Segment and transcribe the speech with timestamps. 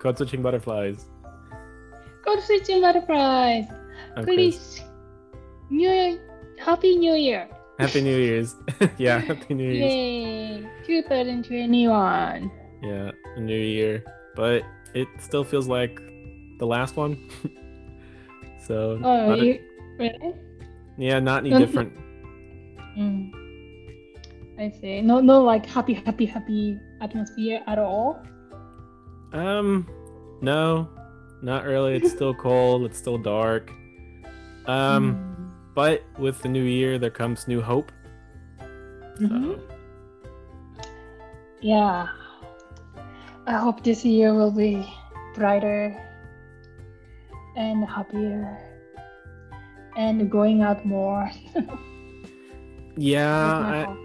[0.00, 1.06] Code switching butterflies.
[2.24, 3.66] Code switching butterflies.
[4.16, 4.24] Okay.
[4.24, 4.82] Please.
[5.70, 6.18] New Year.
[6.58, 7.48] Happy New Year.
[7.78, 8.56] Happy New Year's.
[8.98, 9.92] yeah, Happy New Year's.
[9.94, 10.68] Yay.
[10.86, 12.50] 2021.
[12.82, 14.04] Yeah, a new year.
[14.34, 14.62] But
[14.94, 16.00] it still feels like
[16.58, 17.28] the last one.
[18.66, 19.60] so Oh, a- you,
[19.98, 20.34] really?
[20.96, 21.92] yeah, not any different.
[22.96, 23.30] Mm.
[24.58, 25.00] I see.
[25.02, 28.20] No, no, like happy, happy, happy atmosphere at all.
[29.32, 29.86] Um,
[30.40, 30.88] no,
[31.42, 31.94] not really.
[31.96, 32.84] It's still cold.
[32.84, 33.70] It's still dark.
[34.66, 35.74] Um, Mm.
[35.74, 37.90] but with the new year, there comes new hope.
[39.18, 39.60] So, Mhm.
[41.60, 42.06] Yeah.
[43.46, 44.86] I hope this year will be
[45.34, 45.96] brighter
[47.56, 48.58] and happier
[49.96, 51.30] and going out more.
[52.96, 53.98] yeah, I, hope.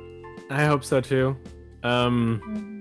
[0.49, 1.35] I hope so too.
[1.83, 2.72] Um, Mhm.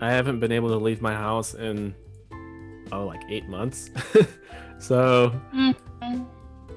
[0.00, 1.94] I haven't been able to leave my house in
[2.92, 3.90] oh like eight months.
[4.78, 5.74] so Mhm.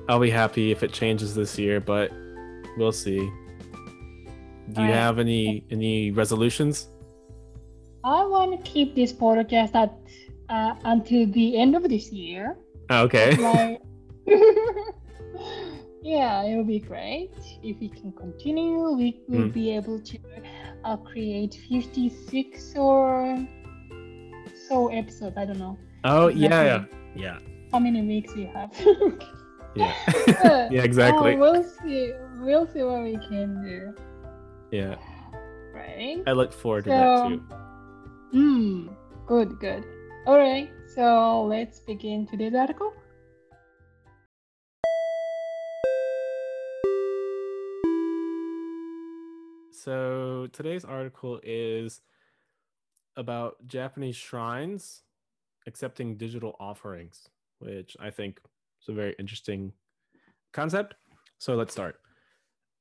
[0.09, 2.11] I'll be happy if it changes this year, but
[2.77, 3.19] we'll see.
[4.73, 4.93] Do you Alright.
[4.95, 6.87] have any any resolutions?
[8.03, 9.93] I want to keep this podcast at
[10.49, 12.57] uh, until the end of this year.
[12.89, 13.35] Oh, Okay.
[13.37, 13.81] Like,
[16.01, 17.31] yeah, it will be great
[17.63, 18.89] if we can continue.
[18.91, 19.53] We will Mm.
[19.53, 20.17] be able to
[20.83, 23.37] uh, create 56 or
[24.67, 25.37] so episodes.
[25.37, 27.39] I don't know Oh yeah, yeah, yeah,
[27.71, 28.71] how many weeks we have.
[29.75, 29.93] yeah,
[30.41, 30.81] But, yeah.
[30.83, 31.35] Exactly.
[31.35, 32.13] uh, we'll see.
[32.39, 33.93] We'll see what we can do.
[34.71, 34.95] Yeah,
[35.73, 36.23] Right?
[36.25, 37.37] I look forward to that too.
[38.31, 38.87] Hmm.
[39.27, 39.59] Good.
[39.59, 39.85] Good.
[40.25, 40.69] All right.
[40.95, 42.93] So let's begin today's article.
[49.83, 52.01] So today's article is
[53.17, 55.01] about Japanese shrines
[55.65, 58.39] accepting digital offerings, which I think
[58.79, 59.73] is a very interesting
[60.53, 60.93] concept.
[61.39, 61.99] So let's start.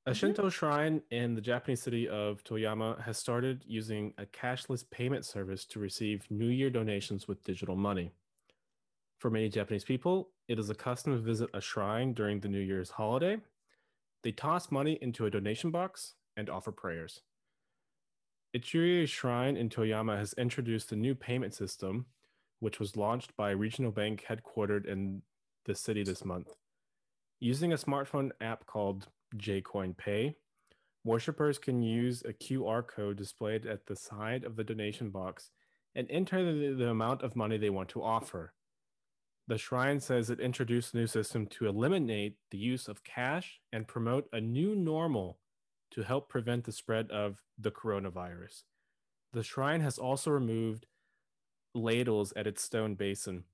[0.05, 0.15] A Mhm.
[0.15, 5.65] Shinto shrine in the Japanese city of Toyama has started using a cashless payment service
[5.69, 8.13] to receive New Year donations with digital money.
[9.17, 12.61] For many Japanese people, it is a custom to visit a shrine during the New
[12.61, 13.41] Year's holiday.
[14.21, 17.21] They toss money into a donation box and offer prayers.
[18.57, 22.07] Ichiri Shrine in Toyama has introduced a new payment system,
[22.59, 25.23] which was launched by a regional bank headquartered in
[25.67, 26.49] the city this month.
[27.39, 30.35] Using a smartphone app called Jcoin Pay,
[31.05, 35.51] worshippers can use a QR code displayed at the side of the donation box
[35.95, 38.55] and enter the, the amount of money they want to offer.
[39.47, 43.89] The shrine says it introduced the new system to eliminate the use of cash and
[43.89, 45.40] promote a new normal
[45.93, 48.63] to help prevent the spread of the coronavirus.
[49.33, 50.87] The shrine has also removed
[51.75, 53.45] ladles at its stone basin.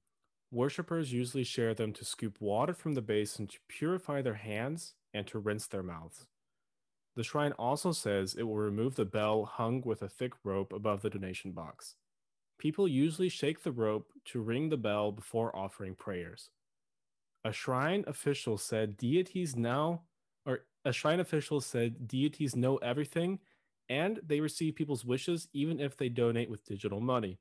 [0.51, 5.27] Worshippers usually share them to scoop water from the basin to purify their hands and
[5.27, 6.27] to rinse their mouths.
[7.17, 11.03] The shrine also says it will remove the bell hung with a thick rope above
[11.03, 11.97] the donation box.
[12.59, 16.51] People usually shake the rope to ring the bell before offering prayers.
[17.45, 20.03] A shrine official said deities now,
[20.45, 23.41] or a shrine official said deities know everything
[23.89, 27.41] and they receive people's wishes even if they donate with digital money.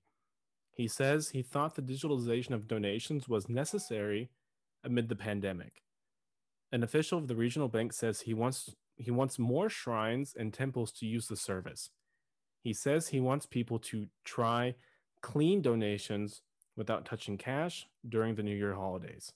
[0.71, 4.31] He says he thought the digitalization of donations was necessary
[4.83, 5.83] amid the pandemic.
[6.71, 10.91] An official of the regional bank says he wants he wants more shrines and temples
[10.93, 11.91] to use the service.
[12.61, 14.73] He says he wants people to try
[15.21, 16.41] clean donations
[16.75, 19.33] without touching cash during the New Year holidays.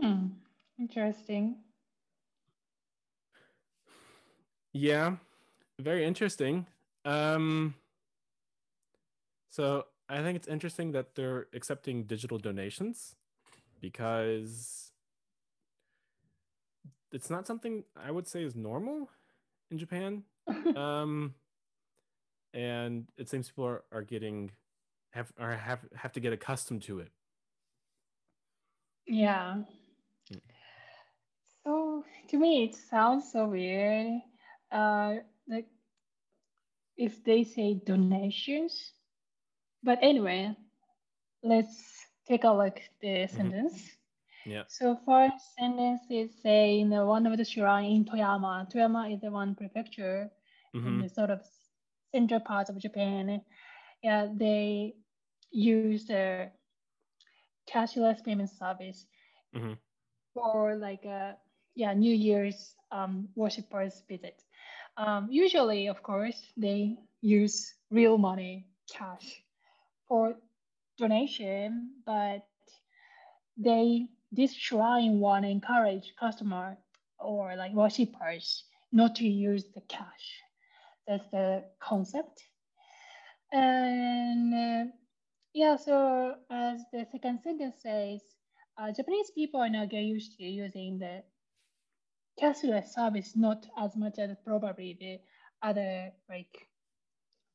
[0.00, 0.26] Hmm.
[0.78, 1.56] Interesting.
[4.72, 5.16] Yeah,
[5.80, 6.66] very interesting.
[7.04, 7.74] Um,
[9.50, 13.16] so I think it's interesting that they're accepting digital donations
[13.80, 14.92] because
[17.12, 19.10] it's not something I would say is normal
[19.70, 20.24] in Japan.
[20.76, 21.34] Um,
[22.54, 24.50] and it seems people are, are getting
[25.10, 27.10] have or have have to get accustomed to it.
[29.06, 29.62] Yeah.
[32.28, 34.22] To me, it sounds so weird.
[34.70, 35.16] Uh,
[35.48, 35.66] like
[36.96, 38.86] if they say donations,
[39.76, 40.54] but anyway,
[41.42, 43.96] let's take a look at the sentence.
[44.44, 44.64] Yeah.
[44.66, 48.68] So first sentence is saying uh, one of the shrine in Toyama.
[48.72, 50.30] Toyama is the one prefecture
[50.84, 51.40] in hmm the sort of
[52.12, 53.40] central part of Japan.
[54.02, 54.94] Yeah, they
[55.50, 56.40] use the
[57.60, 59.06] cashless payment service
[59.52, 59.78] Mhm.
[60.34, 61.36] for like a
[61.78, 64.44] yeah New Year's um worshippers visit.
[64.98, 69.42] um, usually, of course, they use real money, cash,
[70.08, 70.34] for
[70.98, 72.46] donation, but
[73.58, 76.78] they this shrine want to encourage customer
[77.20, 80.42] or like worshippers not to use the cash.
[81.06, 82.42] That's the concept.
[83.52, 84.92] And uh,
[85.54, 88.22] yeah, so as the second sentence says,
[88.78, 91.22] uh, Japanese people are now get used to using the
[92.40, 95.18] cashless service not as much as probably the
[95.66, 96.68] other like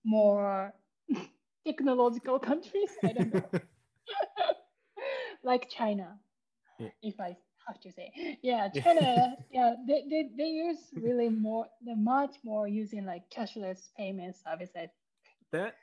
[0.06, 0.74] more
[1.65, 2.91] technological countries.
[3.03, 3.50] I don't know.
[5.44, 6.18] like China,
[6.80, 6.89] Yeah.
[7.01, 7.38] if I
[7.68, 8.38] have to say.
[8.41, 13.89] Yeah, China, yeah, they, they, they use really more, they're much more using like cashless
[13.97, 14.89] payment services.
[15.51, 15.75] That,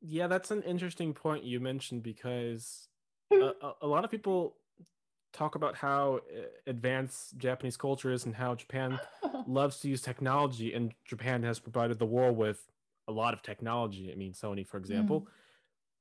[0.00, 2.88] yeah, that's an interesting point you mentioned because
[3.32, 4.56] a, a, a lot of people
[5.32, 8.98] talk about how uh, advanced Japanese culture is and how Japan
[9.46, 12.68] loves to use technology, and Japan has provided the world with
[13.08, 14.12] a lot of technology.
[14.12, 15.26] I mean, Sony, for example.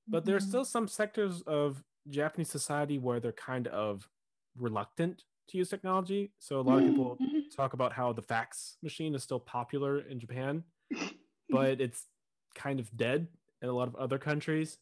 [0.07, 0.49] But there are Mhm.
[0.49, 4.09] still some sectors of Japanese society where they're kind of
[4.57, 6.31] reluctant to use technology.
[6.39, 7.49] So a lot of people Mhm.
[7.55, 10.63] talk about how the fax machine is still popular in Japan,
[11.49, 12.07] but it's
[12.55, 13.27] kind of dead
[13.61, 14.79] in a lot of other countries.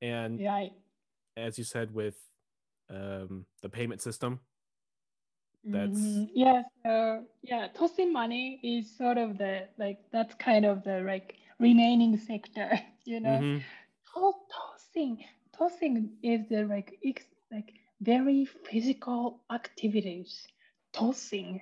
[0.00, 0.68] And yeah,
[1.36, 2.16] as you said, with
[2.90, 4.40] um, the payment system,
[5.64, 6.30] That's- Mhm.
[6.34, 6.62] yeah.
[6.82, 12.16] So yeah, tossing money is sort of the like that's kind of the like remaining
[12.16, 12.70] sector,
[13.04, 13.40] you know.
[13.42, 13.62] Mhm.
[14.14, 20.46] To- tossing, tossing is the like ex- like very physical activities.
[20.92, 21.60] Tossing,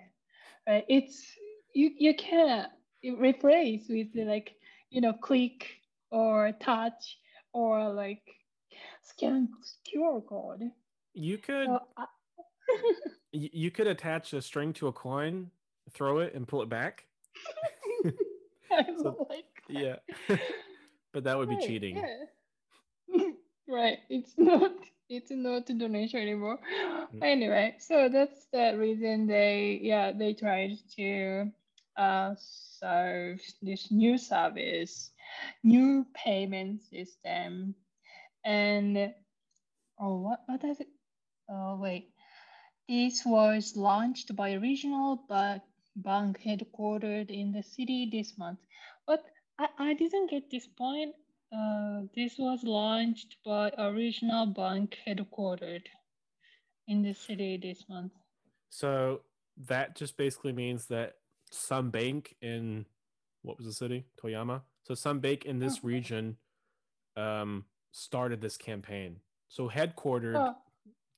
[0.69, 0.85] right?
[0.89, 1.35] It's
[1.75, 2.71] you you can't
[3.19, 4.55] replace with the like
[4.91, 5.67] you know click
[6.11, 7.19] or touch
[7.53, 8.23] or like
[9.03, 9.49] scan
[9.85, 10.71] QR code.
[11.17, 12.05] You could I,
[13.33, 15.51] you could attach a string to a coin,
[15.93, 17.07] throw it, and pull it back.
[19.03, 19.45] So- like.
[19.69, 19.97] Yeah,
[21.13, 21.97] but that would be Right, cheating.
[21.97, 23.25] yeah.
[23.69, 23.99] right.
[24.11, 24.73] It's not
[25.09, 26.59] it's not a donation anymore.
[27.15, 27.19] Mm.
[27.23, 31.51] Anyway, so that's the reason they yeah, they tried to
[31.97, 35.11] uh serve this new service,
[35.65, 37.75] new payment system.
[38.45, 39.13] And
[39.99, 40.89] oh what what does it
[41.49, 42.11] oh wait.
[42.89, 45.63] This was launched by a regional ba-
[45.97, 48.61] bank headquartered in the city this month.
[49.07, 49.25] But
[49.59, 51.15] I, I didn't get this point.
[51.53, 55.85] Uh, this was launched by a regional bank headquartered
[56.89, 58.13] in the city this month.
[58.71, 59.23] So
[59.69, 61.15] that just basically means that
[61.51, 62.87] some bank in
[63.43, 64.05] what was the city?
[64.23, 64.63] Toyama.
[64.85, 65.85] So some bank in this Mhm.
[65.85, 66.37] region
[67.17, 69.21] um, started this campaign.
[69.49, 70.55] So headquartered Oh,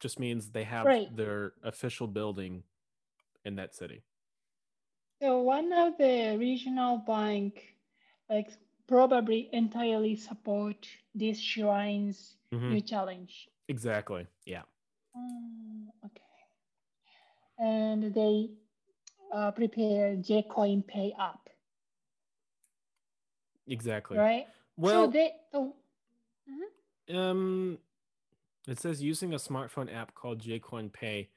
[0.01, 1.17] just means they have Right.
[1.17, 2.65] their official building
[3.45, 4.05] in that city.
[5.21, 7.77] so one of the regional bank,
[8.31, 8.51] like
[8.87, 12.71] probably entirely support this shrine's Mhm.
[12.71, 13.49] new challenge.
[13.69, 14.27] Exactly.
[14.47, 14.63] Yeah.
[15.17, 16.23] Mm, okay.
[17.59, 18.51] And they
[19.33, 21.49] uh, prepare J-Coin Pay app,
[23.67, 24.17] Exactly.
[24.17, 24.47] right?
[24.77, 25.77] Well, so they oh,
[27.11, 27.79] um,
[28.71, 31.31] it says using a smartphone app called Jcoin Pay.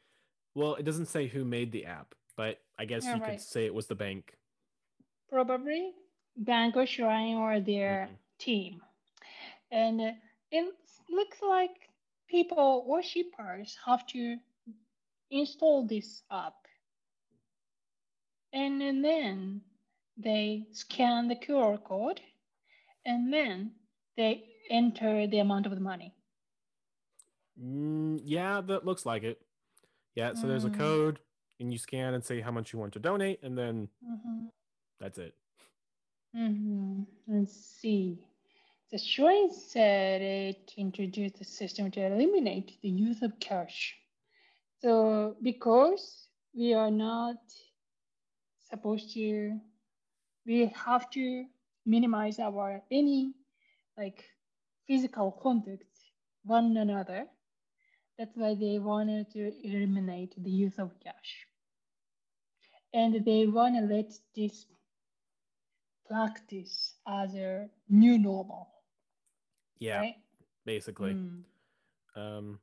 [0.56, 3.32] Well, it doesn't say who made the app, but I guess Yeah, you right.
[3.32, 4.38] could say it was the bank.
[5.30, 5.94] probably
[6.36, 8.18] Bank or Shrine or their Mhm.
[8.38, 8.84] team.
[9.72, 10.02] And
[10.52, 10.76] it
[11.10, 11.90] looks like
[12.28, 14.38] people, worshippers, have to
[15.30, 16.68] install this app.
[18.52, 19.64] And, then
[20.18, 22.20] they scan the QR code
[23.06, 23.74] and then
[24.18, 26.14] they enter the amount of the money.
[27.64, 29.42] Mm, yeah, that looks like it.
[30.16, 30.78] Yeah, so there's a Mm.
[30.78, 31.20] code,
[31.60, 34.48] and you scan and say how much you want to donate, and then Mm-hmm.
[35.00, 35.36] that's it.
[36.36, 37.04] Mm-hmm.
[37.28, 38.18] Let's see.
[38.92, 43.96] The shrine said it introduced a system to eliminate the use of cash.
[44.80, 47.38] So because we are not
[48.70, 49.60] supposed to,
[50.46, 51.46] we have to
[51.86, 53.34] minimize our any
[53.98, 54.26] like
[54.88, 55.84] physical contact
[56.44, 57.28] one another.
[58.22, 61.48] That's why they wanted to eliminate the use of cash.
[62.94, 64.68] And they want to let this
[66.08, 68.68] practice as a new normal,
[69.80, 70.16] Yeah, right?
[70.68, 71.16] basically.
[71.16, 71.42] Mm.
[72.16, 72.60] Um,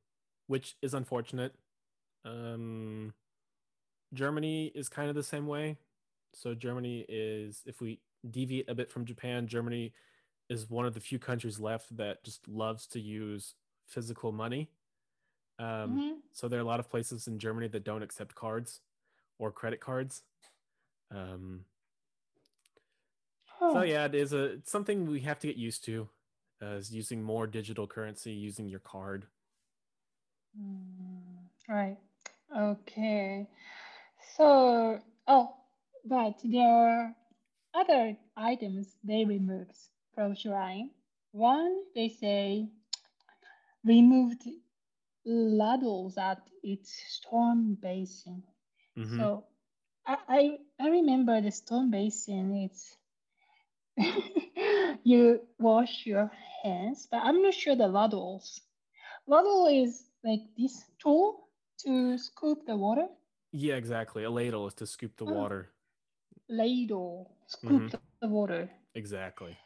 [0.47, 1.57] which is unfortunate.
[2.25, 3.13] Um,
[4.15, 5.77] Germany is kind of the same way.
[6.35, 7.99] So Germany is, if we
[8.31, 9.93] deviate a bit from Japan, Germany
[10.49, 13.57] is one of the few countries left that just loves to use
[13.89, 14.71] physical money.
[15.59, 16.23] Um, Mhm.
[16.33, 18.81] So there are a lot of places in Germany that don't accept cards
[19.39, 20.23] or credit cards.
[21.11, 21.65] Um,
[23.61, 26.09] So yeah, it is a it's something we have to get used to,
[26.63, 29.27] uh, is using more digital currency, using your card.
[30.59, 31.99] Mm, right.
[32.57, 33.47] Okay.
[34.37, 35.57] So, oh,
[36.05, 37.17] but there are
[37.75, 39.77] other items they removed
[40.15, 40.91] from shrine.
[41.33, 42.69] One, they say
[43.85, 44.47] removed
[45.29, 48.43] ladles at its storm basin.
[48.97, 49.45] hmm So
[50.07, 52.55] I, I I remember the stone basin.
[52.57, 52.97] It's
[55.05, 56.31] you wash your
[56.63, 58.61] hands, but I'm not sure the ladles.
[59.27, 61.49] Ladle is like this tool
[61.85, 63.09] to scoop the water.
[63.53, 64.25] Yeah, exactly.
[64.25, 65.73] A ladle is to scoop the Oh, water.
[66.49, 68.69] ladle scoop hmm the the water.
[68.95, 69.59] Exactly.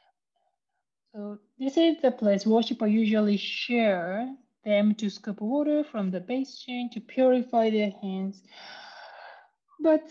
[1.13, 6.91] So this is the place worshippers usually share them to scoop water from the basin
[6.93, 8.43] to purify their hands.
[9.81, 10.03] But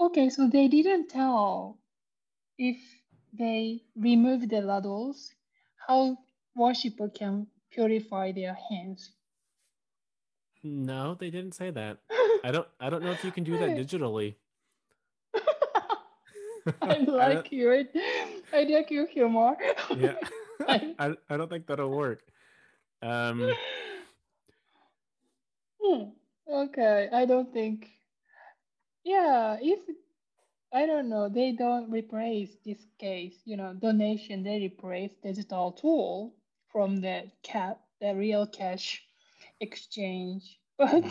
[0.00, 1.78] okay, so they didn't tell
[2.58, 2.76] if
[3.32, 5.32] they remove the ladles,
[5.86, 6.18] how
[6.54, 9.12] worshipper can purify their hands.
[10.62, 11.98] No, they didn't say that.
[12.44, 12.66] I don't.
[12.80, 14.34] I don't know if you can do that digitally.
[16.82, 17.84] I like your
[18.52, 19.56] I like your humor.
[19.94, 20.16] Yeah,
[20.68, 22.22] I- I, I don't think that'll work.
[23.02, 23.50] Um,
[25.94, 26.10] Hmm,
[26.48, 27.90] Okay, I don't think.
[29.04, 29.80] Yeah, if
[30.72, 36.34] I don't know, they don't replace this case, you know, donation, they replace digital tool
[36.68, 39.06] from the cat, the real cash
[39.60, 40.60] exchange.
[40.78, 41.04] But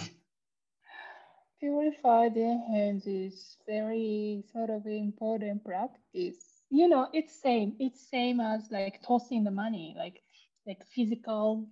[1.60, 6.64] purify their hands is very sort of important practice.
[6.70, 7.76] You know, it's same.
[7.80, 10.18] It's same as like tossing the money, like
[10.62, 11.68] like physical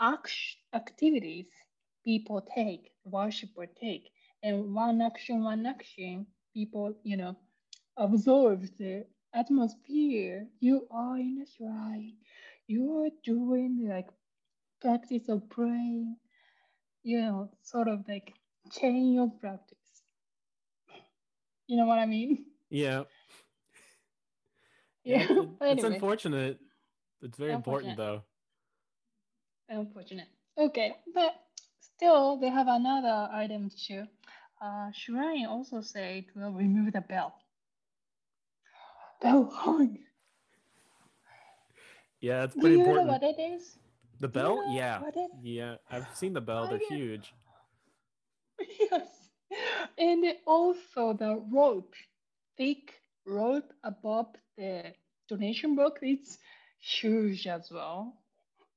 [0.00, 1.48] act- activities
[2.06, 4.10] people take, worshipper take,
[4.42, 7.36] and one action, one action, people, you know,
[7.98, 10.48] absorb the atmosphere.
[10.60, 12.16] You are in a shrine.
[12.68, 14.08] You are doing like
[14.80, 16.16] practice of praying.
[17.04, 18.34] You know, sort of like
[18.72, 20.02] chain of practice.
[21.68, 22.46] You know what I mean?
[22.70, 23.04] yeah, yeah.
[25.04, 25.22] Yeah.
[25.22, 25.94] It's, it- it's anyway.
[25.94, 26.60] unfortunate.
[27.22, 28.24] It's very important though.
[29.68, 30.28] Unfortunate.
[30.58, 31.34] Okay, but
[31.96, 34.04] still, they have another item too.
[34.60, 37.34] Uh, Shrine also said will remove the bell.
[39.20, 39.98] Bell hung.
[42.20, 43.78] Yeah, it's pretty Do pretty you know what it is?
[44.20, 44.56] The Do you bell?
[44.56, 45.76] know Yeah, what it- yeah.
[45.90, 46.66] I've seen the bell.
[46.68, 47.34] They're huge.
[48.80, 49.08] yes.
[49.98, 51.94] And also the rope,
[52.56, 52.94] thick
[53.26, 54.94] rope above the
[55.28, 56.00] donation box.
[56.02, 56.38] It's
[56.80, 58.14] huge as well.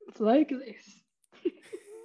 [0.07, 0.98] It's like this.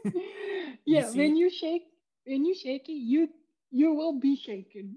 [0.87, 1.85] yeah, see- when you shake,
[2.27, 3.29] when you shake it, you
[3.71, 4.97] you will be shaken.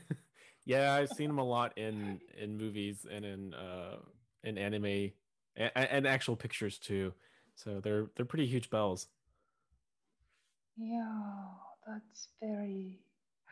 [0.64, 3.96] yeah, I've seen them a lot in in movies and in uh
[4.44, 5.12] in anime
[5.56, 7.12] and, and actual pictures too.
[7.54, 9.08] So they're they're pretty huge bells.
[10.76, 11.44] yeah,
[11.86, 13.00] that's very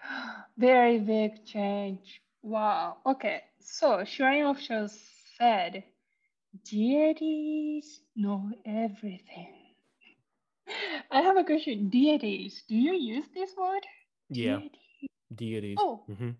[0.58, 2.20] very big change.
[2.42, 2.98] Wow.
[3.06, 4.98] Okay, so Shrine of Shows
[5.38, 5.84] said
[6.64, 9.54] deities know everything.
[11.14, 11.88] I have a question.
[11.90, 13.86] Deities, do you use this word?
[14.30, 14.78] Yeah, Deity.
[15.34, 15.78] deities.
[15.80, 16.02] Oh.
[16.08, 16.30] hmm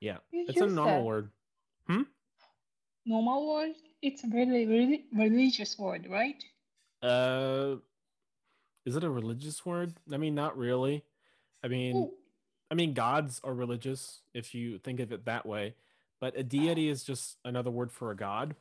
[0.00, 1.04] Yeah, You it's a normal that.
[1.04, 1.30] word.
[3.06, 3.70] Normal word?
[4.02, 6.42] It's a really, really religious word, right?
[7.02, 7.76] Uh,
[8.84, 9.94] is it a religious word?
[10.12, 11.04] I mean, not really.
[11.62, 12.10] I mean, Ooh,
[12.68, 15.76] I mean, gods are religious if you think of it that way,
[16.20, 18.56] but a deity is just another word for a god,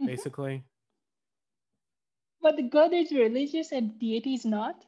[0.00, 0.06] mhm.
[0.06, 0.62] basically.
[2.44, 4.84] But the God is religious and deity is not?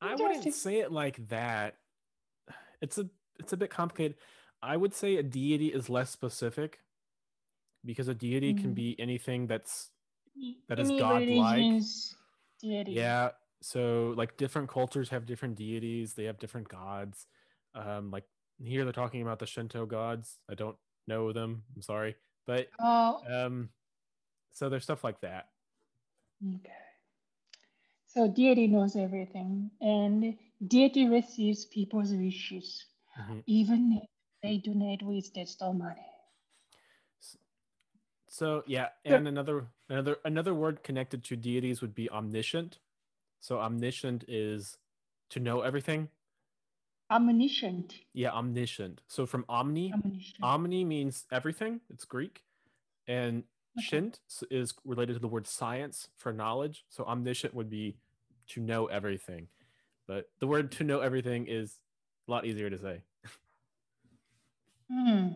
[0.00, 1.76] I wouldn't say it like that.
[2.80, 3.06] It's a
[3.38, 4.16] it's a bit complicated.
[4.62, 6.80] I would say a deity is less specific
[7.84, 8.74] because a deity can Mm.
[8.74, 9.90] be anything that's
[10.68, 11.82] That is any godlike.
[12.62, 12.92] deity.
[12.92, 13.32] yeah.
[13.60, 16.14] So like different cultures have different deities.
[16.14, 17.26] They have different gods.
[17.74, 18.24] Um, like
[18.58, 20.38] here they're talking about the Shinto gods.
[20.48, 21.62] I don't know them.
[21.76, 23.68] I'm sorry, but Oh, um,
[24.52, 25.48] so there's stuff like that.
[26.56, 26.72] okay.
[28.06, 32.84] So deity knows everything, and deity receives people's wishes,
[33.18, 33.42] Mhm.
[33.46, 34.08] even if
[34.42, 36.06] they donate with digital money.
[38.28, 42.78] So yeah, and another another another word connected to deities would be omniscient.
[43.40, 44.78] So omniscient is
[45.30, 46.08] to know everything.
[47.10, 47.94] Omniscient.
[48.12, 49.02] Yeah, omniscient.
[49.08, 50.42] So from omni, Omniscient.
[50.42, 51.80] omni means everything.
[51.90, 52.44] It's Greek,
[53.06, 53.44] and
[53.78, 53.86] Okay.
[53.86, 56.84] shint is related to the word science for knowledge.
[56.88, 57.96] So omniscient would be
[58.48, 59.48] to know everything,
[60.06, 61.78] but the word to know everything is
[62.28, 63.02] a lot easier to say.
[64.90, 65.28] Hmm.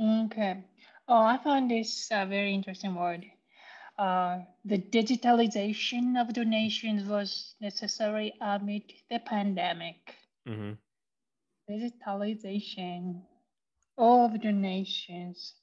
[0.00, 0.64] Okay.
[1.08, 3.24] Oh, I found this a very interesting word.
[3.98, 10.16] Uh, the digitalization of donations was necessary amid the pandemic.
[10.46, 10.72] hmm
[11.68, 13.22] Digitalization
[13.98, 15.54] of donations.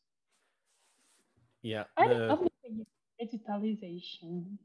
[1.61, 1.83] Yeah.
[1.97, 2.49] I The,
[3.21, 4.57] digitalization.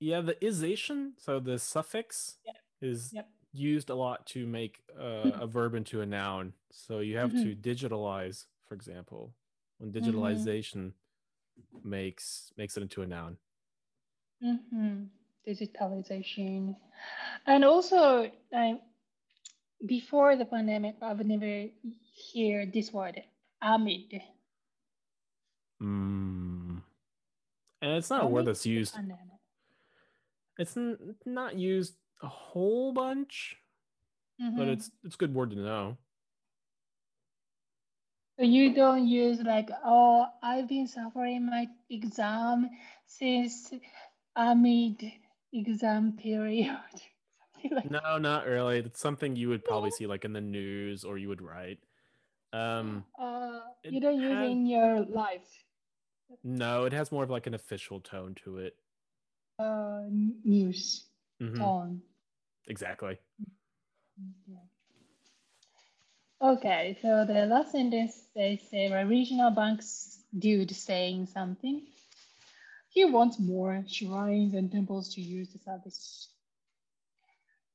[0.00, 2.56] yeah, the isation, so the suffix Yep.
[2.80, 3.28] is Yep.
[3.52, 6.54] used a lot to make uh, a verb into a noun.
[6.70, 9.34] So you have to digitalize, for example,
[9.78, 10.92] when digitalization
[11.82, 13.38] makes makes it into a noun.
[14.42, 15.04] Mm-hmm.
[15.46, 16.76] Digitalization.
[17.46, 18.80] And also, like,
[19.86, 21.68] before the pandemic, I've never
[22.34, 23.22] heard this word,
[23.62, 24.22] amid.
[25.82, 26.82] Mm.
[27.82, 28.94] And it's not a word that's used.
[28.94, 29.20] pandemic.
[30.58, 33.56] It's n- not used a whole bunch,
[34.38, 34.72] but Mhm.
[34.72, 35.98] it's it's a good word to know.
[38.38, 42.68] You don't use like, oh, I've been suffering my exam
[43.06, 43.72] since
[44.36, 45.02] amid
[45.52, 46.78] exam period.
[47.70, 48.80] Like No, not really.
[48.80, 51.78] It's something you would probably see like in the news or you would write.
[52.54, 55.64] Um, uh, you don't use has- in your life.
[56.44, 58.76] no, it has more of like an official tone to it.
[59.58, 60.04] Uh,
[60.44, 61.04] news
[61.40, 62.02] Mhm, tone.
[62.68, 63.18] Exactly.
[64.46, 64.58] Yeah.
[66.40, 71.82] Okay, so the last sentence they say a regional bank's dude saying something.
[72.90, 76.28] He wants more shrines and temples to use the service.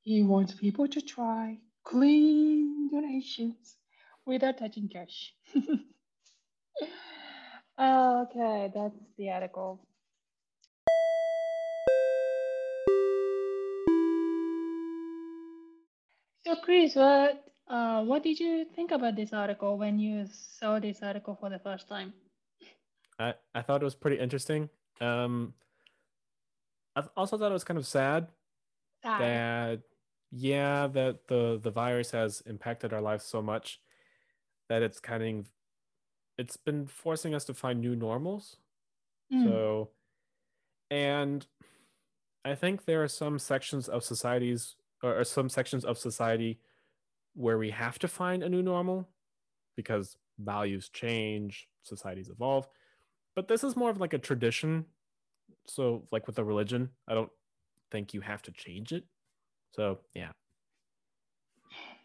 [0.02, 3.76] He wants people to try clean donations
[4.30, 5.34] without touching cash.
[7.80, 9.82] okay, that's the article.
[16.46, 21.00] So, Chris, what uh, what did you think about this article when you saw this
[21.02, 22.14] article for the first time?
[23.20, 24.70] I I thought it was pretty interesting.
[25.02, 25.54] Um,
[26.96, 28.28] I also thought it was kind of sad
[29.04, 29.22] Sad.
[29.22, 29.80] that
[30.32, 33.80] yeah that the the virus has impacted our lives so much
[34.70, 35.50] that it's kind of
[36.38, 38.58] it's been forcing us to find new normals.
[39.32, 39.44] Mm.
[39.44, 39.90] so
[40.90, 41.46] and
[42.44, 46.60] i think there are some sections of societies or, or some sections of society
[47.36, 49.08] where we have to find a new normal
[49.76, 52.68] because values change societies evolve.
[53.36, 54.86] But this is more of like a tradition.
[55.68, 57.32] So like with a religion i don't
[57.92, 59.06] think you have to change it.
[59.76, 60.32] So yeah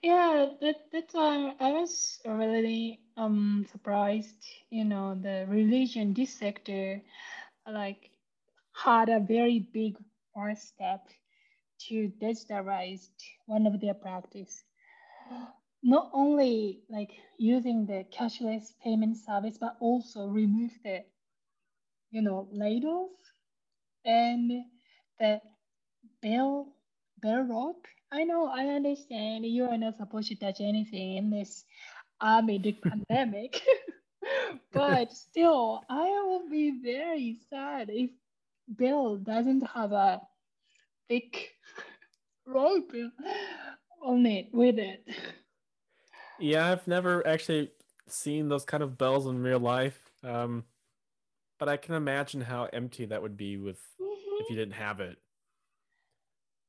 [0.04, 4.44] Yeah, that that's why I was really um surprised.
[4.70, 7.02] You know, the religion, this sector,
[7.66, 8.10] like
[8.84, 9.96] had a very big
[10.34, 11.08] first step
[11.88, 13.10] to digitalize
[13.46, 14.64] one of their practice.
[15.84, 21.04] Not only like using the cashless payment service, but also remove the,
[22.10, 23.10] you know, ladles
[24.04, 24.50] and
[25.20, 25.40] the
[26.22, 26.74] bell
[27.20, 27.86] bell rope.
[28.12, 31.64] I know, I understand you are not supposed to touch anything in this
[32.20, 33.60] amid pandemic,
[34.72, 38.10] but still, I will be very sad if
[38.76, 40.20] Bill doesn't have a
[41.08, 41.50] thick
[42.46, 42.92] rope
[44.02, 45.06] on it with it.
[46.38, 47.70] Yeah, I've never actually
[48.08, 49.98] seen those kind of bells in real life.
[50.22, 50.64] Um,
[51.58, 53.78] but I can imagine how empty that would be with
[54.40, 55.18] if you didn't have it.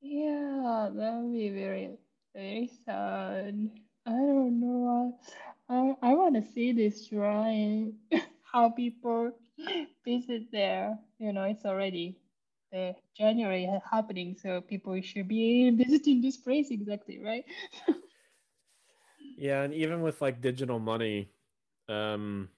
[0.05, 1.97] Yeah, that would be very,
[2.35, 3.69] very sad.
[4.05, 5.19] I don't know.
[5.69, 7.93] I, I want to see this shrine,
[8.53, 9.33] how people
[10.05, 10.97] visit there.
[11.19, 12.17] You know, it's already
[12.71, 17.45] the January happening, so people should be visiting this place exactly, right?
[19.37, 21.29] Yeah, and even with like digital money,
[21.89, 22.49] um,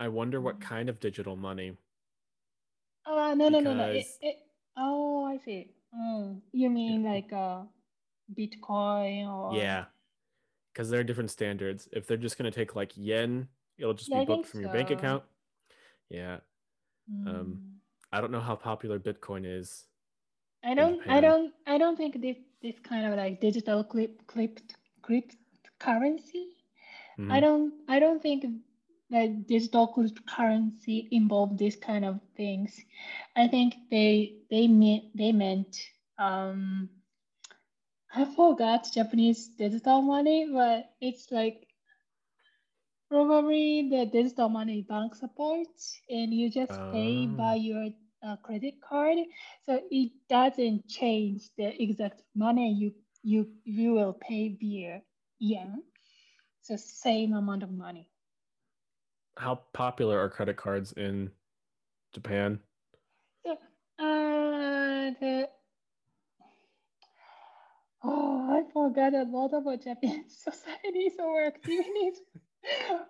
[0.00, 0.60] I wonder what Mm.
[0.60, 1.78] kind of digital money.
[3.06, 3.84] Uh, no, no, no, no.
[3.86, 4.36] Because- it,
[4.76, 5.70] oh, I see.
[5.94, 7.62] Mm, you mean like uh,
[8.34, 9.54] Bitcoin or?
[9.54, 9.86] Yeah,
[10.72, 11.88] because there are different standards.
[11.92, 13.48] If they're just gonna take like yen,
[13.78, 15.22] it'll just Yeah, be booked from your bank account.
[16.10, 16.40] Yeah,
[17.26, 17.58] Um, Mm.
[18.12, 19.86] I don't know how popular Bitcoin is.
[20.62, 24.60] I don't, I don't, I don't think this this kind of like digital clip clip
[25.02, 26.56] cryptocurrency.
[27.30, 27.40] I Mhm.
[27.40, 28.44] don't, I don't think
[29.10, 29.86] that digital
[30.26, 32.84] currency involved this kind of things.
[33.36, 35.76] I think they they meant they meant
[36.18, 36.88] um
[38.14, 41.68] I forgot Japanese digital money, but it's like
[43.08, 47.56] probably the digital money bank supports, and you just pay by Oh.
[47.56, 47.88] your
[48.22, 49.18] uh, credit card.
[49.64, 52.92] So it doesn't change the exact money you
[53.22, 55.02] you you will pay via
[55.38, 55.82] yen.
[56.62, 58.10] So same amount of money.
[59.38, 61.30] How popular are credit cards in
[62.12, 62.60] Japan?
[63.98, 65.48] Uh, the
[68.04, 72.20] oh, I forgot a lot about Japanese societies or activities,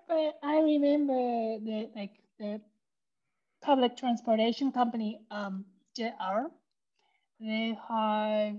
[0.08, 2.62] but I remember the like the
[3.60, 6.48] public transportation company, um, JR.
[7.38, 8.56] They have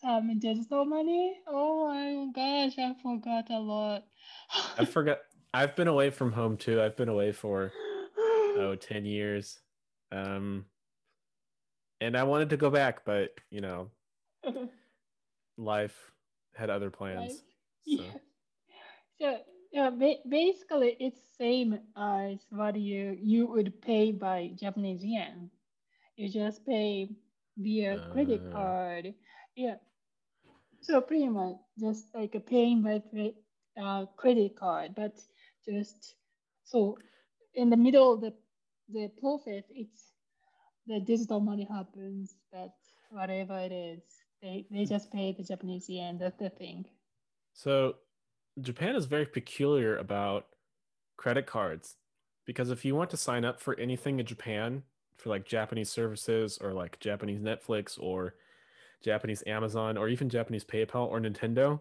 [0.00, 1.40] some digital money.
[1.46, 4.04] Oh my gosh, I forgot a lot.
[4.78, 5.18] I forgot.
[5.54, 6.80] I've been away from home too.
[6.80, 7.72] I've been away for
[8.18, 9.60] oh 10 years.
[10.12, 10.66] Um
[12.00, 13.90] and I wanted to go back, but you know,
[15.56, 16.12] life
[16.54, 17.38] had other plans.
[17.38, 17.42] So.
[17.86, 18.12] Yeah.
[19.20, 19.38] So
[19.72, 25.50] yeah, ba- basically it's same as what you you would pay by Japanese yen.
[26.16, 27.08] You just pay
[27.56, 28.52] via credit Uh.
[28.52, 29.14] card.
[29.56, 29.76] Yeah.
[30.80, 33.02] So pretty much just like a paying by
[33.80, 35.18] uh, credit card, but
[35.68, 36.14] just
[36.64, 36.96] so
[37.54, 38.32] in the middle of the
[38.90, 40.12] the process, it's
[40.86, 42.72] the digital money happens, but
[43.10, 44.02] whatever it is,
[44.42, 46.18] they they just pay the Japanese yen.
[46.18, 46.86] That's the thing.
[47.52, 47.96] So
[48.60, 50.46] Japan is very peculiar about
[51.16, 51.96] credit cards
[52.46, 54.82] because if you want to sign up for anything in Japan
[55.16, 58.34] for like Japanese services or like Japanese Netflix or
[59.04, 61.80] Japanese Amazon or even Japanese PayPal or Nintendo,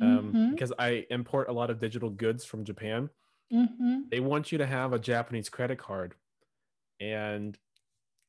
[0.00, 0.50] um, Mhm.
[0.50, 3.10] because I import a lot of digital goods from Japan,
[3.52, 4.02] Mm-hmm.
[4.10, 6.14] they want you to have a Japanese credit card.
[7.00, 7.58] And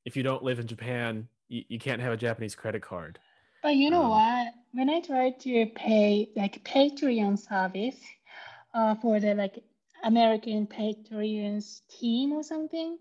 [0.06, 3.20] if you don't live in Japan, you, you can't have a Japanese credit card.
[3.62, 4.54] But you know Um, what?
[4.74, 8.00] When I tried to pay like Patreon service
[8.74, 9.64] uh, for the like
[10.04, 12.98] American Patreon's team or something,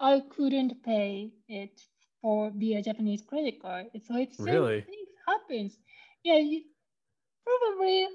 [0.00, 1.80] I couldn't pay it
[2.20, 3.86] for via Japanese credit card.
[4.06, 4.82] So it's Really?
[4.82, 5.78] thing happens.
[6.22, 6.62] Yeah, you,
[7.44, 8.06] probably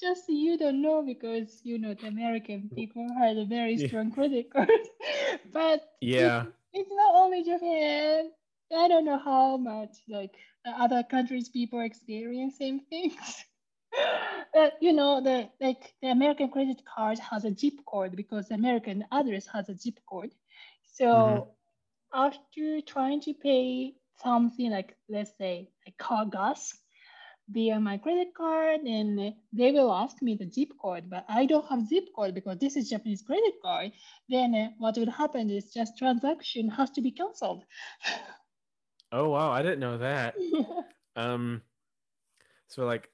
[0.00, 3.88] just you don't know because you know the American people have a very Yeah.
[3.88, 4.70] strong credit card.
[5.52, 6.44] but Yeah.
[6.44, 8.30] it's, it's not only Japan.
[8.76, 10.34] I don't know how much like
[10.66, 13.44] other countries people experience same things.
[14.54, 18.54] but you know the like the American credit card has a zip code because the
[18.54, 20.32] American address has a zip code.
[20.84, 21.50] So Mhm.
[22.14, 26.74] after trying to pay something like let's say like car gas
[27.50, 31.66] via my credit card and they will ask me the zip code but i don't
[31.68, 33.92] have zip code because this is japanese credit card.
[34.28, 37.64] Then uh, what would happen is just transaction has to be canceled.
[39.12, 40.34] Oh wow, I didn't know that.
[41.16, 41.62] Um,
[42.68, 43.10] so like,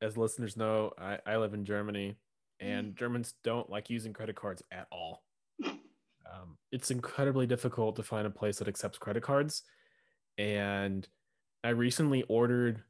[0.00, 2.16] as listeners know, I, I live in Germany,
[2.58, 5.22] and Germans don't like using credit cards at all.
[5.62, 9.62] Um, it's incredibly difficult to find a place that accepts credit cards,
[10.38, 11.06] and
[11.62, 12.82] I recently ordered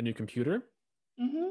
[0.00, 0.64] a new computer,
[1.18, 1.50] hmm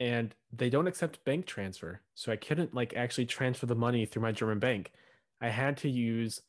[0.00, 4.22] and they don't accept bank transfer, so I couldn't like actually transfer the money through
[4.22, 4.92] my German bank.
[5.40, 6.42] I had to use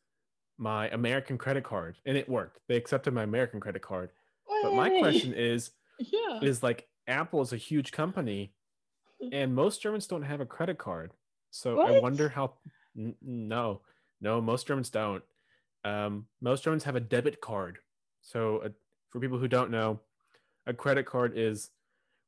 [0.57, 2.59] my American credit card, and it worked.
[2.67, 4.11] They accepted my American credit card.
[4.63, 8.55] But my question is, yeah is like Apple is a huge company,
[9.31, 11.13] and most Germans don't have a credit card.
[11.51, 12.55] So I wonder how.
[12.97, 13.81] N- no,
[14.21, 15.23] no, most Germans don't.
[15.83, 17.79] Um, most Germans have a debit card.
[18.21, 18.69] So uh
[19.09, 20.01] for people who don't know,
[20.65, 21.71] a credit card is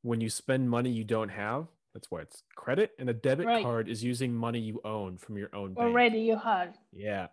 [0.02, 1.66] when you spend money you don't have.
[1.94, 3.62] That's why it's credit, and a debit Right.
[3.64, 5.86] card is using money you own from your own bank.
[5.88, 7.28] already you have Yeah.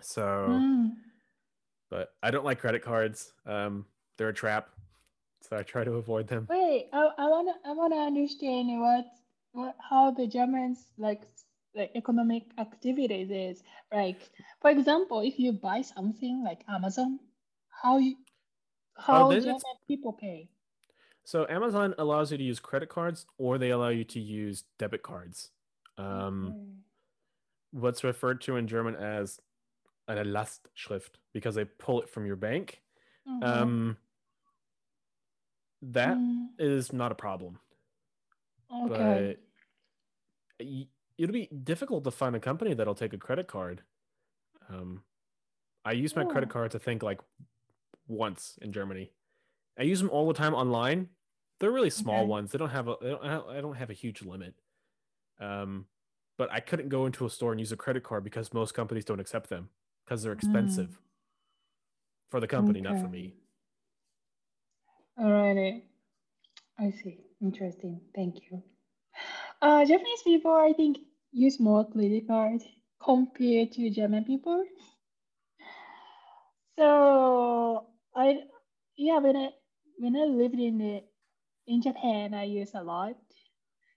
[0.00, 0.96] So, Mm.
[1.90, 3.34] but I don't like credit cards.
[3.44, 3.86] Um,
[4.16, 4.70] they're a trap.
[5.42, 6.46] So I try to avoid them.
[6.50, 9.06] wait i, I wanna i wanna understand what
[9.52, 11.22] what how the germans like
[11.74, 14.20] like economic activities is like
[14.60, 17.18] for example if you buy something like amazon
[17.82, 18.16] how you
[19.00, 19.58] how german
[19.88, 20.48] people pay
[21.24, 25.02] So Amazon allows you to use credit cards or they allow you to use debit
[25.02, 25.52] cards.
[25.98, 26.66] Um, Okay.
[27.72, 29.38] what's referred to in German as
[30.08, 32.82] eine Lastschrift because they pull it from your bank.
[33.28, 33.44] Mhm.
[33.44, 33.96] Um,
[35.82, 36.18] that
[36.58, 37.60] is Mm, not a problem,
[38.70, 39.36] okay.
[40.58, 43.82] but y- it'll be difficult to find a company that'll take a credit card.
[44.68, 45.04] Um,
[45.84, 47.20] I use my credit card to think, like
[48.10, 49.12] once in Germany.
[49.78, 51.08] I use them all the time online.
[51.58, 52.28] They're really small Okay.
[52.28, 52.50] ones.
[52.52, 52.96] They don't have a.
[53.00, 54.54] They don't, I don't- have a huge limit.
[55.38, 55.86] Um,
[56.36, 59.04] but I couldn't go into a store and use a credit card because most companies
[59.04, 59.70] don't accept them
[60.04, 60.98] because they're expensive
[62.30, 63.08] for the company, not for Mm.
[63.08, 63.12] Okay.
[63.12, 63.34] me.
[65.18, 65.82] Alrighty.
[66.78, 67.20] I see.
[67.42, 68.00] Interesting.
[68.14, 68.62] Thank you.
[69.62, 70.98] Uh, Japanese people, I think,
[71.32, 72.62] use more credit card
[73.02, 74.64] compared to German people.
[76.78, 78.40] So I,
[78.96, 79.50] yeah, when I
[79.98, 81.02] when I lived in the
[81.66, 83.16] in Japan, I use a lot.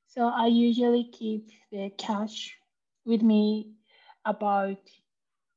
[0.07, 2.55] So I usually keep the cash
[3.05, 3.73] with me
[4.25, 4.77] about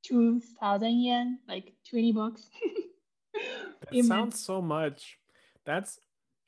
[0.02, 2.48] two thousand yen, like twenty bucks.
[3.92, 5.18] That sounds so much.
[5.64, 6.00] That's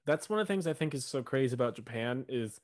[0.06, 2.60] that's one of the things I think is so crazy about Japan is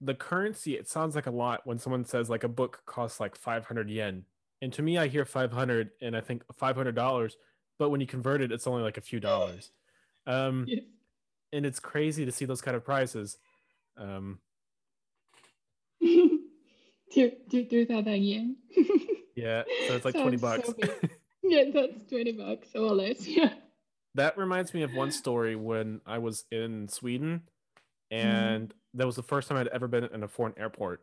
[0.00, 0.76] the currency.
[0.76, 4.24] It sounds like a lot when someone says like a book costs like 500 yen.
[4.62, 7.32] And to me, I hear 500 and I think $500,
[7.78, 9.70] but when you convert it, it's only like a few dollars.
[10.26, 10.82] Um, Yes.
[11.54, 13.38] and it's crazy to see those kind of prices.
[13.96, 14.40] Um,
[16.02, 16.40] two,
[17.50, 18.56] two, two thousand yen.
[19.36, 20.68] yeah, so it's like 20 Sounds bucks.
[20.68, 21.08] so
[21.42, 23.26] yeah, that's twenty bucks or less.
[23.26, 23.54] Yeah.
[24.16, 27.42] that reminds me of one story when I was in Sweden,
[28.10, 31.00] and that was the first time I'd ever been in a foreign airport.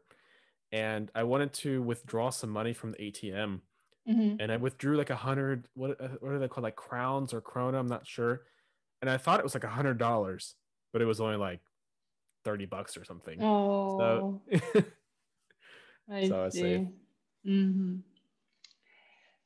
[0.72, 3.62] And I wanted to withdraw some money from the ATM,
[4.08, 4.38] Mhm.
[4.39, 5.68] and I withdrew like a hundred.
[5.74, 6.63] What uh, what are they called?
[6.63, 7.80] Like crowns or krona?
[7.80, 8.44] I'm not sure.
[9.02, 10.56] And I thought it was like a hundred dollars,
[10.94, 11.62] but it was only like
[12.44, 13.41] thirty bucks or something.
[13.41, 14.60] Oh, So
[16.10, 16.62] I so I see.
[16.62, 16.88] see.
[17.44, 17.98] hmm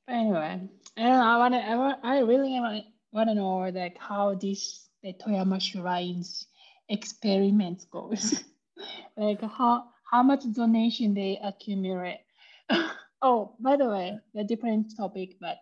[0.05, 0.61] But anyway,
[0.97, 1.23] I don't know.
[1.23, 1.59] I want to.
[1.59, 1.99] I want.
[2.03, 6.47] I really want want to know like how this the Toyama shrines
[6.89, 8.43] experiments goes.
[9.17, 12.21] like how how much donation they accumulate.
[13.21, 15.57] oh, by the way, a different topic, but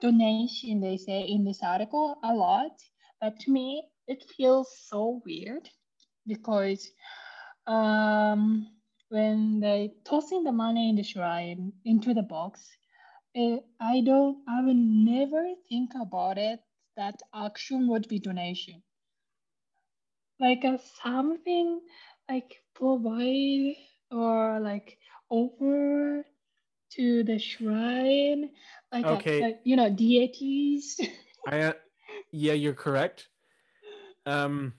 [0.00, 2.72] donation they say in this article a lot.
[3.20, 5.68] But to me, it feels so weird
[6.26, 6.90] because
[7.66, 8.66] um
[9.08, 12.76] when they tossing the money in the shrine into the box,
[13.36, 16.60] eh, I don't, I would never think about it
[16.96, 18.82] that action would be donation.
[20.40, 21.80] Like a something
[22.28, 23.76] like provide
[24.10, 26.24] or like offer
[26.96, 28.50] to the shrine,
[28.92, 29.40] like a- Okay.
[29.40, 31.00] like, you know deities.
[31.46, 31.72] I uh,
[32.30, 33.28] yeah, you're correct.
[34.26, 34.74] Um,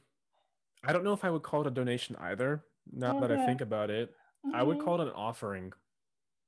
[0.84, 2.64] I don't know if I would call it a donation either.
[2.92, 4.14] Now that I think about it,
[4.54, 4.84] I would Mhm.
[4.86, 5.74] call it an offering.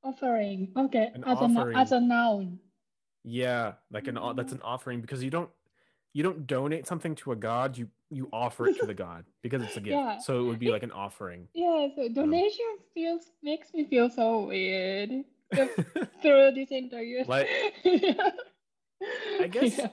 [0.04, 0.72] offering.
[0.78, 2.60] Okay, An as a as a noun.
[3.24, 5.50] Yeah, like an o- that's an offering because you don't
[6.14, 7.78] you don't donate something to a god.
[7.78, 9.98] You you offer it to the god because it's a gift.
[9.98, 10.18] Yeah.
[10.20, 11.48] So it would be like an offering.
[11.54, 15.26] Yeah, so donation feels makes me feel so weird
[16.22, 17.24] through this interview.
[17.28, 17.48] Like-
[17.84, 18.32] yeah.
[19.42, 19.88] I guess Yeah.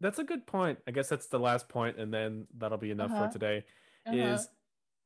[0.00, 0.78] That's a good point.
[0.86, 3.26] I guess that's the last point, and then that'll be enough Uh-huh.
[3.28, 3.64] for today.
[4.06, 4.16] Uh-huh.
[4.16, 4.48] Is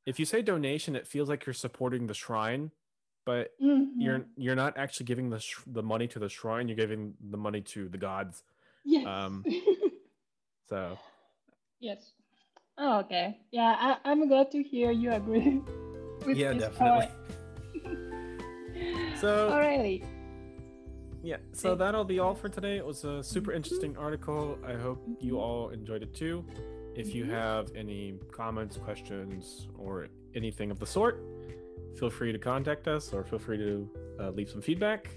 [0.07, 2.73] if you say donation, it feels like you're supporting the shrine,
[3.25, 3.91] but Mhm.
[3.99, 6.67] you're you're not actually giving the sh- the money to the shrine.
[6.69, 8.43] You're giving the money to the gods.
[8.85, 9.07] yes.
[9.07, 9.45] um,
[10.69, 10.99] So
[11.81, 12.13] yes.
[12.79, 13.39] Oh, okay.
[13.53, 15.61] Yeah, I, I'm glad to hear you agree
[16.27, 17.07] with yeah, definitely.
[17.07, 17.11] point.
[19.21, 20.03] So Alrighty.
[21.23, 22.77] yeah, so that'll be all for today.
[22.79, 24.59] It was a super interesting article.
[24.67, 26.45] I hope you all enjoyed it too.
[26.95, 27.31] If you Mhm.
[27.31, 31.23] have any comments, questions, or anything of the sort,
[31.97, 33.89] feel free to contact us or feel free to
[34.21, 35.09] uh, leave some feedback.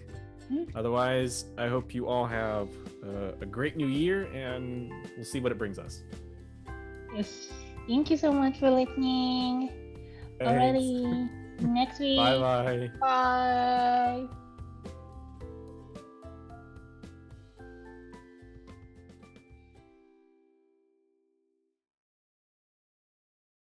[0.51, 0.69] Mhm.
[0.75, 2.69] Otherwise, I hope you all have
[3.03, 6.03] uh, a great new year and we'll see what it brings us.
[7.15, 7.49] Yes.
[7.87, 9.69] Thank you so much for listening.
[10.39, 10.79] Thanks.
[10.79, 11.42] Alrighty.
[11.63, 12.17] Next week.
[12.17, 12.91] Bye bye.
[12.99, 14.27] Bye.